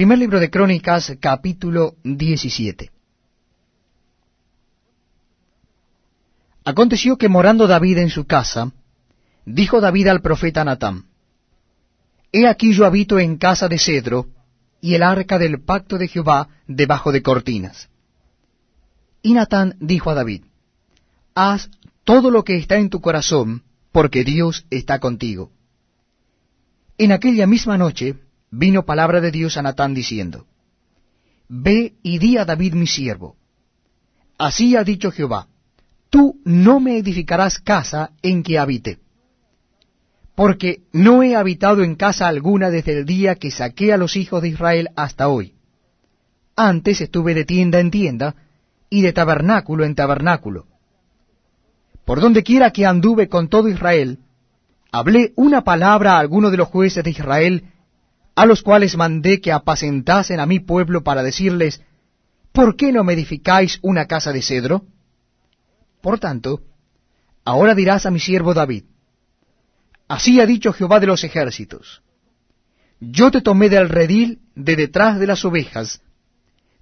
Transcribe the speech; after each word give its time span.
Primer 0.00 0.18
libro 0.18 0.40
de 0.40 0.48
Crónicas, 0.48 1.12
capítulo 1.20 1.96
17. 2.04 2.90
Aconteció 6.64 7.18
que 7.18 7.28
morando 7.28 7.66
David 7.66 7.98
en 7.98 8.08
su 8.08 8.24
casa, 8.24 8.72
dijo 9.44 9.78
David 9.78 10.06
al 10.06 10.22
profeta 10.22 10.64
Natán, 10.64 11.04
He 12.32 12.48
aquí 12.48 12.72
yo 12.72 12.86
habito 12.86 13.18
en 13.18 13.36
casa 13.36 13.68
de 13.68 13.78
cedro, 13.78 14.28
y 14.80 14.94
el 14.94 15.02
arca 15.02 15.38
del 15.38 15.60
pacto 15.60 15.98
de 15.98 16.08
Jehová 16.08 16.48
debajo 16.66 17.12
de 17.12 17.20
cortinas. 17.20 17.90
Y 19.20 19.34
Natán 19.34 19.76
dijo 19.80 20.08
a 20.08 20.14
David, 20.14 20.44
Haz 21.34 21.68
todo 22.04 22.30
lo 22.30 22.42
que 22.42 22.56
está 22.56 22.78
en 22.78 22.88
tu 22.88 23.02
corazón, 23.02 23.64
porque 23.92 24.24
Dios 24.24 24.64
está 24.70 24.98
contigo. 24.98 25.52
En 26.96 27.12
aquella 27.12 27.46
misma 27.46 27.76
noche 27.76 28.16
vino 28.50 28.84
palabra 28.84 29.20
de 29.20 29.30
Dios 29.30 29.56
a 29.56 29.62
Natán 29.62 29.94
diciendo, 29.94 30.46
Ve 31.48 31.94
y 32.02 32.18
di 32.18 32.36
a 32.36 32.44
David 32.44 32.74
mi 32.74 32.86
siervo, 32.86 33.36
así 34.38 34.76
ha 34.76 34.84
dicho 34.84 35.10
Jehová, 35.10 35.48
tú 36.10 36.40
no 36.44 36.80
me 36.80 36.98
edificarás 36.98 37.58
casa 37.58 38.12
en 38.22 38.42
que 38.42 38.58
habite, 38.58 38.98
porque 40.34 40.82
no 40.92 41.22
he 41.22 41.36
habitado 41.36 41.82
en 41.82 41.94
casa 41.94 42.26
alguna 42.26 42.70
desde 42.70 42.98
el 42.98 43.04
día 43.04 43.34
que 43.34 43.50
saqué 43.50 43.92
a 43.92 43.96
los 43.96 44.16
hijos 44.16 44.42
de 44.42 44.48
Israel 44.48 44.88
hasta 44.96 45.28
hoy. 45.28 45.54
Antes 46.56 47.00
estuve 47.00 47.34
de 47.34 47.44
tienda 47.44 47.80
en 47.80 47.90
tienda 47.90 48.34
y 48.88 49.02
de 49.02 49.12
tabernáculo 49.12 49.84
en 49.84 49.94
tabernáculo. 49.94 50.66
Por 52.04 52.20
donde 52.20 52.42
quiera 52.42 52.72
que 52.72 52.86
anduve 52.86 53.28
con 53.28 53.48
todo 53.48 53.68
Israel, 53.68 54.18
hablé 54.90 55.32
una 55.36 55.62
palabra 55.62 56.14
a 56.14 56.18
alguno 56.18 56.50
de 56.50 56.56
los 56.56 56.68
jueces 56.68 57.04
de 57.04 57.10
Israel, 57.10 57.64
a 58.34 58.46
los 58.46 58.62
cuales 58.62 58.96
mandé 58.96 59.40
que 59.40 59.52
apacentasen 59.52 60.40
a 60.40 60.46
mi 60.46 60.60
pueblo 60.60 61.02
para 61.02 61.22
decirles, 61.22 61.82
¿por 62.52 62.76
qué 62.76 62.92
no 62.92 63.04
me 63.04 63.12
edificáis 63.12 63.78
una 63.82 64.06
casa 64.06 64.32
de 64.32 64.42
cedro? 64.42 64.84
Por 66.00 66.18
tanto, 66.18 66.62
ahora 67.44 67.74
dirás 67.74 68.06
a 68.06 68.10
mi 68.10 68.20
siervo 68.20 68.54
David, 68.54 68.84
Así 70.10 70.40
ha 70.40 70.46
dicho 70.46 70.72
Jehová 70.72 70.98
de 70.98 71.06
los 71.06 71.22
ejércitos, 71.22 72.02
Yo 72.98 73.30
te 73.30 73.42
tomé 73.42 73.68
del 73.68 73.88
redil 73.88 74.40
de 74.56 74.74
detrás 74.74 75.20
de 75.20 75.26
las 75.28 75.44
ovejas, 75.44 76.02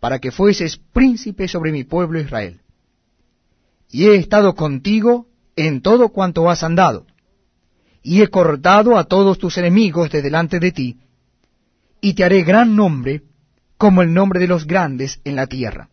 para 0.00 0.18
que 0.18 0.32
fueses 0.32 0.76
príncipe 0.76 1.46
sobre 1.46 1.70
mi 1.70 1.84
pueblo 1.84 2.18
Israel. 2.18 2.60
Y 3.88 4.06
he 4.06 4.16
estado 4.16 4.56
contigo 4.56 5.28
en 5.54 5.82
todo 5.82 6.08
cuanto 6.08 6.50
has 6.50 6.64
andado, 6.64 7.06
y 8.02 8.22
he 8.22 8.26
cortado 8.26 8.98
a 8.98 9.04
todos 9.04 9.38
tus 9.38 9.56
enemigos 9.56 10.10
de 10.10 10.20
delante 10.20 10.58
de 10.58 10.72
ti, 10.72 10.98
y 12.04 12.14
te 12.14 12.24
haré 12.24 12.42
gran 12.42 12.74
nombre, 12.74 13.22
como 13.78 14.02
el 14.02 14.12
nombre 14.12 14.40
de 14.40 14.48
los 14.48 14.66
grandes 14.66 15.20
en 15.24 15.36
la 15.36 15.46
tierra. 15.46 15.88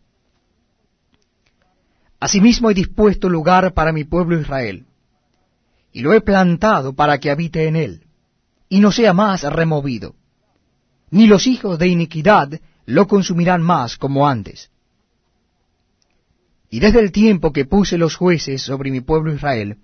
Asimismo 2.18 2.68
he 2.68 2.74
dispuesto 2.74 3.28
lugar 3.28 3.72
para 3.72 3.92
mi 3.92 4.02
pueblo 4.04 4.38
Israel, 4.38 4.86
y 5.92 6.00
lo 6.00 6.12
he 6.12 6.20
plantado 6.20 6.94
para 6.94 7.18
que 7.18 7.30
habite 7.30 7.68
en 7.68 7.76
él, 7.76 8.06
y 8.68 8.80
no 8.80 8.90
sea 8.90 9.12
más 9.12 9.44
removido, 9.44 10.16
ni 11.10 11.28
los 11.28 11.46
hijos 11.46 11.78
de 11.78 11.86
iniquidad 11.86 12.60
lo 12.86 13.06
consumirán 13.06 13.62
más 13.62 13.96
como 13.96 14.26
antes. 14.26 14.70
Y 16.70 16.80
desde 16.80 16.98
el 16.98 17.12
tiempo 17.12 17.52
que 17.52 17.64
puse 17.64 17.96
los 17.96 18.16
jueces 18.16 18.62
sobre 18.62 18.90
mi 18.90 19.00
pueblo 19.00 19.32
Israel, 19.32 19.78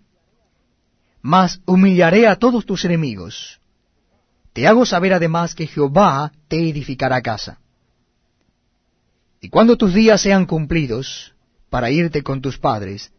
mas 1.23 1.61
humillaré 1.67 2.27
a 2.27 2.37
todos 2.37 2.67
tus 2.67 2.85
enemigos. 2.85 3.61
Te 4.57 4.67
hago 4.67 4.87
saber 4.87 5.13
además 5.13 5.55
que 5.55 5.67
Jehová 5.67 6.33
te 6.49 6.71
edificará 6.71 7.21
casa. 7.21 7.61
Y 9.39 9.51
cuando 9.51 9.77
tus 9.77 9.93
días 9.93 10.23
sean 10.23 10.47
cumplidos, 10.47 11.35
para 11.69 11.91
irte 11.91 12.23
con 12.23 12.41
tus 12.41 12.57
padres, 12.57 13.13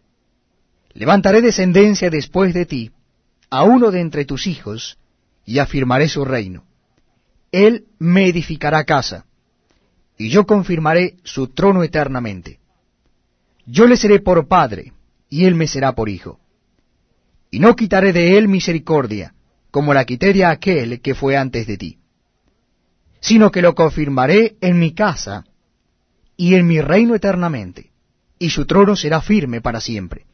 levantaré 0.94 1.44
descendencia 1.44 2.10
después 2.10 2.56
de 2.56 2.66
ti, 2.66 2.92
a 3.52 3.66
uno 3.66 3.92
de 3.92 4.02
entre 4.02 4.26
tus 4.26 4.48
hijos, 4.48 4.98
y 5.46 5.60
afirmaré 5.60 6.10
su 6.10 6.26
reino. 6.26 6.64
Él 7.52 7.86
me 8.00 8.28
edificará 8.28 8.84
casa, 8.84 9.28
y 10.18 10.30
yo 10.30 10.48
confirmaré 10.48 11.18
su 11.24 11.50
trono 11.50 11.84
eternamente. 11.84 12.60
Yo 13.68 13.86
le 13.86 13.96
seré 13.96 14.22
por 14.22 14.48
padre, 14.48 14.92
y 15.30 15.46
él 15.46 15.54
me 15.54 15.68
será 15.68 15.94
por 15.94 16.10
hijo. 16.10 16.40
Y 17.52 17.60
no 17.60 17.76
quitaré 17.76 18.12
de 18.12 18.40
él 18.40 18.48
misericordia, 18.48 19.36
como 19.72 19.94
la 19.94 20.06
quité 20.06 20.44
a 20.44 20.52
aquel 20.52 21.02
que 21.02 21.16
fue 21.16 21.38
antes 21.38 21.68
de 21.68 21.78
ti, 21.78 22.00
sino 23.20 23.52
que 23.52 23.62
lo 23.62 23.76
confirmaré 23.76 24.58
en 24.62 24.80
mi 24.80 24.94
casa 24.94 25.44
y 26.36 26.56
en 26.56 26.68
mi 26.68 26.82
reino 26.82 27.16
eternamente, 27.16 27.92
y 28.40 28.50
su 28.50 28.66
trono 28.66 28.96
será 28.96 29.22
firme 29.22 29.62
para 29.62 29.82
siempre. 29.82 30.26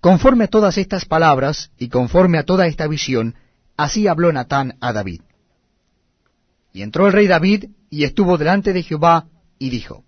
Conforme 0.00 0.44
a 0.44 0.48
todas 0.48 0.78
estas 0.78 1.04
palabras 1.04 1.70
y 1.78 1.88
conforme 1.88 2.38
a 2.38 2.44
toda 2.44 2.66
esta 2.66 2.86
visión, 2.86 3.36
así 3.76 4.08
habló 4.08 4.32
Natán 4.32 4.76
a 4.80 4.92
David. 4.92 5.22
Y 6.72 6.82
entró 6.82 7.06
el 7.06 7.12
rey 7.12 7.26
David 7.26 7.66
y 7.90 8.04
estuvo 8.04 8.38
delante 8.38 8.72
de 8.72 8.82
Jehová 8.82 9.26
y 9.58 9.70
dijo, 9.70 10.04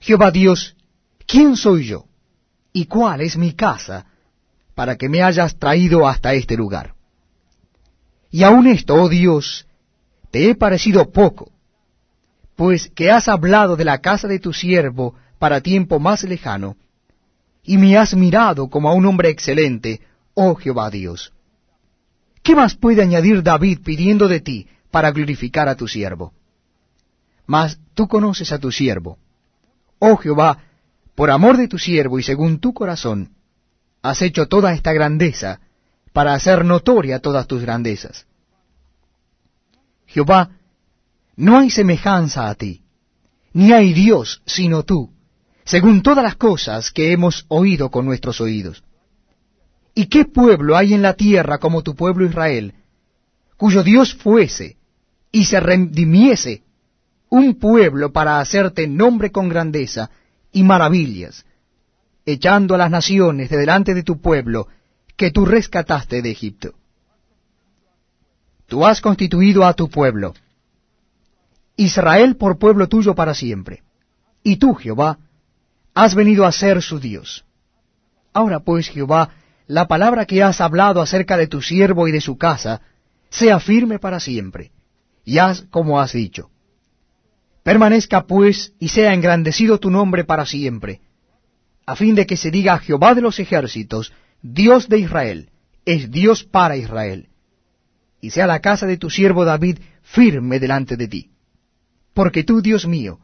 Jehová 0.00 0.30
Dios, 0.30 0.76
¿quién 1.26 1.56
soy 1.56 1.86
yo? 1.86 2.06
¿Y 2.72 2.86
cuál 2.86 3.20
es 3.20 3.36
mi 3.36 3.52
casa 3.52 4.06
para 4.78 4.94
que 4.94 5.08
me 5.08 5.24
hayas 5.24 5.58
traído 5.58 6.06
hasta 6.06 6.34
este 6.34 6.56
lugar? 6.56 6.94
Y 8.30 8.44
aun 8.44 8.68
esto, 8.68 8.94
oh 8.94 9.08
Dios, 9.08 9.66
te 10.30 10.48
he 10.48 10.54
parecido 10.54 11.10
poco, 11.10 11.50
pues 12.54 12.88
que 12.94 13.10
has 13.10 13.26
hablado 13.26 13.74
de 13.74 13.84
la 13.84 13.98
casa 13.98 14.28
de 14.28 14.38
tu 14.38 14.52
siervo 14.52 15.16
para 15.40 15.62
tiempo 15.62 15.98
más 15.98 16.22
lejano, 16.22 16.76
y 17.64 17.76
me 17.76 17.96
has 17.98 18.14
mirado 18.14 18.68
como 18.68 18.88
a 18.88 18.94
un 18.94 19.04
hombre 19.06 19.30
excelente, 19.30 20.00
oh 20.34 20.54
Jehová 20.54 20.90
Dios. 20.90 21.32
¿Qué 22.44 22.54
más 22.54 22.76
puede 22.76 23.02
añadir 23.02 23.42
David 23.42 23.80
pidiendo 23.84 24.28
de 24.28 24.38
ti 24.38 24.68
para 24.92 25.10
glorificar 25.10 25.68
a 25.68 25.74
tu 25.74 25.88
siervo? 25.88 26.34
Mas 27.46 27.80
tú 27.94 28.06
conoces 28.06 28.52
a 28.52 28.60
tu 28.60 28.70
siervo. 28.70 29.18
Oh 29.98 30.16
Jehová, 30.18 30.58
por 31.16 31.32
amor 31.32 31.56
de 31.56 31.66
tu 31.66 31.78
siervo 31.80 32.20
y 32.20 32.22
según 32.22 32.60
tu 32.60 32.72
corazón, 32.72 33.37
has 34.02 34.22
hecho 34.22 34.46
toda 34.46 34.72
esta 34.72 34.92
grandeza, 34.92 35.60
para 36.12 36.34
hacer 36.34 36.64
notoria 36.64 37.20
todas 37.20 37.46
tus 37.46 37.62
grandezas. 37.62 38.26
Jehová, 40.06 40.50
no 41.36 41.58
hay 41.58 41.70
semejanza 41.70 42.48
a 42.48 42.54
ti, 42.54 42.82
ni 43.52 43.72
hay 43.72 43.92
Dios 43.92 44.42
sino 44.46 44.82
tú, 44.82 45.12
según 45.64 46.02
todas 46.02 46.24
las 46.24 46.36
cosas 46.36 46.90
que 46.90 47.12
hemos 47.12 47.44
oído 47.48 47.90
con 47.90 48.06
nuestros 48.06 48.40
oídos. 48.40 48.82
¿Y 49.94 50.06
qué 50.06 50.24
pueblo 50.24 50.76
hay 50.76 50.94
en 50.94 51.02
la 51.02 51.14
tierra 51.14 51.58
como 51.58 51.82
tu 51.82 51.94
pueblo 51.94 52.24
Israel, 52.24 52.74
cuyo 53.56 53.82
Dios 53.82 54.14
fuese 54.14 54.76
y 55.30 55.44
se 55.44 55.60
redimiese 55.60 56.62
un 57.28 57.58
pueblo 57.58 58.12
para 58.12 58.40
hacerte 58.40 58.86
nombre 58.88 59.30
con 59.30 59.48
grandeza 59.48 60.10
y 60.52 60.62
maravillas, 60.62 61.44
echando 62.32 62.74
a 62.74 62.78
las 62.78 62.90
naciones 62.90 63.50
de 63.50 63.56
delante 63.56 63.94
de 63.94 64.02
tu 64.02 64.20
pueblo 64.20 64.68
que 65.16 65.30
tú 65.30 65.44
rescataste 65.44 66.22
de 66.22 66.30
Egipto? 66.30 66.74
Tú 68.66 68.84
has 68.84 69.00
constituido 69.00 69.64
a 69.64 69.72
tu 69.72 69.88
pueblo, 69.88 70.34
Israel 71.78 72.36
por 72.36 72.58
pueblo 72.58 72.88
tuyo 72.88 73.14
para 73.14 73.34
siempre. 73.34 73.82
Y 74.42 74.56
tú, 74.56 74.74
Jehová, 74.74 75.18
has 75.94 76.14
venido 76.14 76.44
a 76.44 76.52
ser 76.52 76.82
su 76.82 76.98
Dios. 76.98 77.44
Ahora 78.32 78.60
pues, 78.60 78.88
Jehová, 78.88 79.30
la 79.68 79.86
palabra 79.86 80.26
que 80.26 80.42
has 80.42 80.60
hablado 80.60 81.00
acerca 81.00 81.36
de 81.36 81.46
tu 81.46 81.62
siervo 81.62 82.08
y 82.08 82.12
de 82.12 82.20
su 82.20 82.36
casa, 82.36 82.82
sea 83.30 83.60
firme 83.60 83.98
para 83.98 84.18
siempre, 84.18 84.72
y 85.24 85.38
haz 85.38 85.66
como 85.70 86.00
has 86.00 86.12
dicho. 86.12 86.50
Permanezca 87.62 88.26
pues 88.26 88.72
y 88.80 88.88
sea 88.88 89.14
engrandecido 89.14 89.78
tu 89.78 89.90
nombre 89.90 90.24
para 90.24 90.46
siempre, 90.46 91.00
a 91.90 91.94
fin 91.96 92.14
de 92.14 92.26
que 92.26 92.36
se 92.36 92.50
diga 92.50 92.78
Jehová 92.78 93.14
de 93.14 93.22
los 93.22 93.38
ejércitos, 93.38 94.12
Dios 94.42 94.88
de 94.88 94.98
Israel, 94.98 95.50
es 95.84 96.10
Dios 96.10 96.44
para 96.44 96.76
Israel, 96.76 97.28
y 98.20 98.30
sea 98.30 98.46
la 98.46 98.60
casa 98.60 98.86
de 98.86 98.98
tu 98.98 99.08
siervo 99.10 99.44
David 99.44 99.78
firme 100.02 100.58
delante 100.58 100.96
de 100.96 101.08
ti 101.08 101.30
porque 102.18 102.42
tú, 102.42 102.60
Dios 102.60 102.84
mío, 102.84 103.20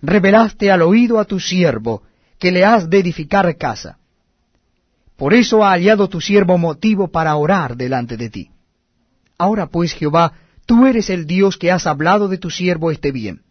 revelaste 0.00 0.70
al 0.70 0.82
oído 0.82 1.18
a 1.18 1.24
tu 1.24 1.40
siervo 1.40 2.04
que 2.38 2.52
le 2.52 2.64
has 2.64 2.88
de 2.88 3.00
edificar 3.00 3.56
casa. 3.56 3.98
Por 5.16 5.34
eso 5.34 5.64
ha 5.64 5.72
hallado 5.72 6.08
tu 6.08 6.20
siervo 6.20 6.56
motivo 6.56 7.08
para 7.08 7.34
orar 7.34 7.76
delante 7.76 8.16
de 8.16 8.30
ti. 8.30 8.50
Ahora 9.38 9.66
pues, 9.66 9.92
Jehová, 9.92 10.34
tú 10.66 10.86
eres 10.86 11.10
el 11.10 11.26
Dios 11.26 11.56
que 11.56 11.72
has 11.72 11.88
hablado 11.88 12.28
de 12.28 12.38
tu 12.38 12.48
siervo 12.48 12.92
este 12.92 13.10
bien. 13.10 13.42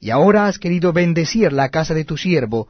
Y 0.00 0.08
ahora 0.08 0.46
has 0.46 0.58
querido 0.58 0.94
bendecir 0.94 1.52
la 1.52 1.68
casa 1.68 1.92
de 1.92 2.06
tu 2.06 2.16
siervo, 2.16 2.68